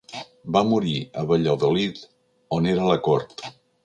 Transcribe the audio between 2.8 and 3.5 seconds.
la cort.